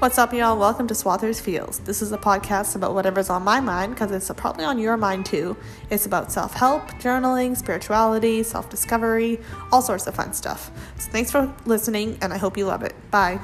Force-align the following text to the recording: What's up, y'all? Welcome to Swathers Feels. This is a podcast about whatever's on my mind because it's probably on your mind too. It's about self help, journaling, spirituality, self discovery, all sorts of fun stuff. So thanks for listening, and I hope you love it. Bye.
What's 0.00 0.16
up, 0.16 0.32
y'all? 0.32 0.56
Welcome 0.56 0.86
to 0.86 0.94
Swathers 0.94 1.42
Feels. 1.42 1.80
This 1.80 2.00
is 2.00 2.10
a 2.10 2.16
podcast 2.16 2.74
about 2.74 2.94
whatever's 2.94 3.28
on 3.28 3.44
my 3.44 3.60
mind 3.60 3.92
because 3.92 4.10
it's 4.12 4.30
probably 4.34 4.64
on 4.64 4.78
your 4.78 4.96
mind 4.96 5.26
too. 5.26 5.58
It's 5.90 6.06
about 6.06 6.32
self 6.32 6.54
help, 6.54 6.88
journaling, 6.92 7.54
spirituality, 7.54 8.42
self 8.42 8.70
discovery, 8.70 9.40
all 9.70 9.82
sorts 9.82 10.06
of 10.06 10.14
fun 10.14 10.32
stuff. 10.32 10.70
So 10.98 11.10
thanks 11.10 11.30
for 11.30 11.54
listening, 11.66 12.16
and 12.22 12.32
I 12.32 12.38
hope 12.38 12.56
you 12.56 12.64
love 12.64 12.82
it. 12.82 12.94
Bye. 13.10 13.40